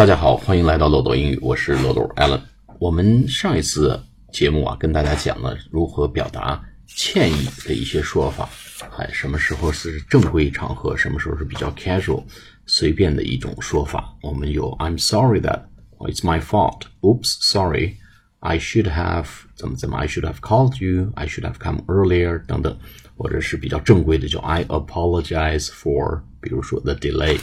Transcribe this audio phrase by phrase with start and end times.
[0.00, 2.40] 大家好，欢迎来到漏斗英语，我是漏斗 Allen。
[2.78, 8.48] 我们上一次节目啊，跟大家讲了如何表达歉意的一些说法，
[8.96, 12.24] 哎，什么时候是正规场合，什么时候是比较 casual
[12.64, 14.16] 随便的一种说法。
[14.22, 15.64] 我们有 I'm sorry that
[15.98, 16.84] it's my fault.
[17.02, 17.96] Oops, sorry.
[18.38, 21.12] I should have 怎么怎么 I should have called you.
[21.14, 22.74] I should have come earlier 等等，
[23.18, 27.38] 或者是比较正规的叫 I apologize for，比如说 the delay。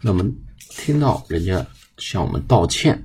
[0.00, 0.24] 那么
[0.70, 1.66] 听到人家
[2.00, 3.04] 向我们道歉，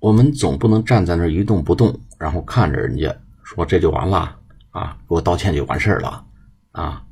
[0.00, 4.36] 我们总不能站在那儿一动不动，然后看着人家说这就完了
[4.70, 6.24] 啊，给我道歉就完事儿了
[6.72, 7.02] 啊。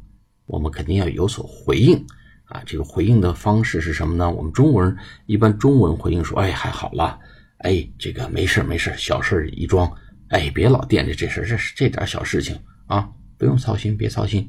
[0.47, 1.97] 我们肯定要有所回应
[2.45, 2.63] 啊。
[2.67, 4.31] 这个回应的方式是什么呢？
[4.31, 7.19] 我们中国人一般中文回应说：“哎，还好了，
[7.59, 9.91] 哎，这个没事没事，小事一桩，
[10.29, 13.09] 哎，别老惦着这事，这是这点小事情啊，
[13.39, 14.47] 不用操心，别操心。”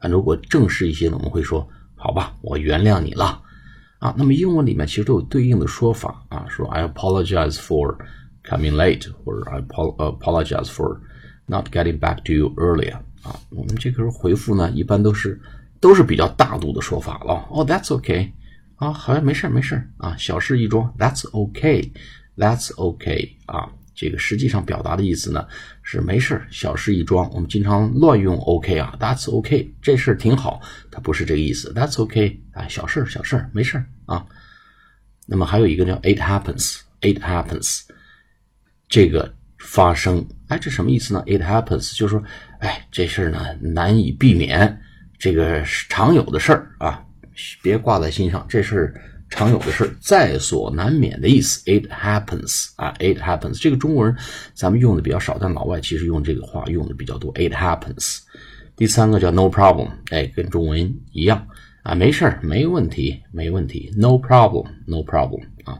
[0.00, 3.42] 啊，如果正式一些呢，我们会说：“好吧，我原谅你了。”
[3.98, 7.96] 啊，那么英文里面其实都有对应的说法啊，说 I apologize for
[8.44, 10.98] coming late，或者 I apologize for
[11.46, 12.94] not getting back to you earlier。
[13.22, 15.40] 啊，我们这个时候回复呢，一般都是
[15.80, 17.44] 都是比较大度的说法了。
[17.50, 18.30] 哦，That's okay，
[18.76, 20.94] 啊，好像没事没事啊，小事一桩。
[20.96, 23.72] That's okay，That's okay，啊。
[24.00, 25.44] 这个实际上表达的意思呢
[25.82, 27.28] 是没事小事一桩。
[27.32, 31.72] 我们经常乱用 OK 啊，That's OK，这事儿挺好，它不是这个意思。
[31.74, 34.24] That's OK 啊，小事小事没事啊。
[35.26, 37.80] 那么还有一个叫 It happens，It happens，
[38.88, 42.22] 这个发生，哎，这什么意思呢？It happens 就是说，
[42.60, 44.80] 哎，这事儿呢难以避免，
[45.18, 47.04] 这个是常有的事儿啊，
[47.62, 48.94] 别挂在心上，这事儿。
[49.30, 51.62] 常有的事，在所难免的意思。
[51.66, 53.60] It happens 啊，It happens。
[53.60, 54.16] 这个中国人
[54.54, 57.32] 咱们用的比较少，但老外其实用这个话用的比较多。
[57.34, 58.20] It happens。
[58.76, 61.46] 第三个叫 No problem，哎，跟中文一样
[61.82, 63.92] 啊，没事儿，没问题，没问题。
[63.96, 65.78] No problem，No problem 啊。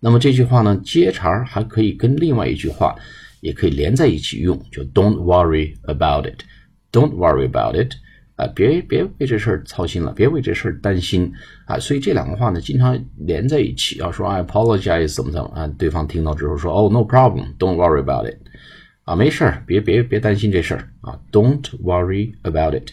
[0.00, 2.96] 那么这句话呢，接茬还可以跟另外一句话
[3.40, 6.40] 也可以连在一起用，就 Don't worry about it。
[6.90, 7.94] Don't worry about it。
[8.40, 11.30] 啊，别别为这事儿操心了，别为这事儿担心
[11.66, 11.78] 啊！
[11.78, 13.98] 所以这两个话呢，经常连在一起。
[13.98, 18.38] 要说 I apologize 怎么怎么啊，对方听到之后说哦，no problem，don't worry about it，
[19.04, 22.88] 啊，没事儿，别别别担心这事儿啊，don't worry about it，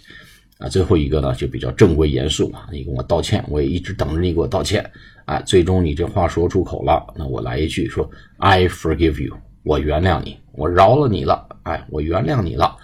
[0.57, 4.83] 啊，最后一个呢就比较正规严肃啊，你跟我道歉，我也一直等着你给我道歉
[5.23, 9.33] 啊，最终你这话说出口了，那我来一句说 I forgive you，
[9.63, 12.75] 我原谅你，我饶了你了，哎，我原谅你了。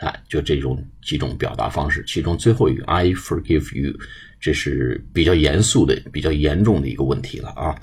[0.00, 3.96] 啊，就这种几种表达方式，其中最后一个 I forgive you，
[4.38, 7.74] 这是比较严肃的、比较严重的一个问题了啊。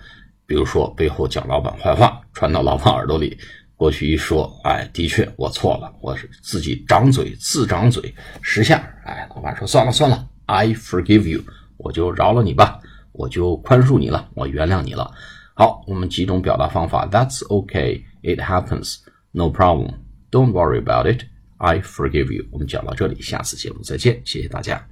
[0.46, 3.38] 比如说背后讲老板坏话，传到老板耳朵里，
[3.75, 11.41] 过去一说，哎，的确我错了，我是自己长嘴，自长嘴十下，哎，老板说算了算了，I forgive you，
[11.78, 12.80] 我就饶了你吧，
[13.13, 15.12] 我就宽恕你了，我原谅你了。
[15.56, 21.24] 好，我们几种表达方法，That's okay，It happens，No problem，Don't worry about it。
[21.63, 22.46] I forgive you。
[22.51, 24.85] 我们讲到这里，下次节目再见，谢谢大家。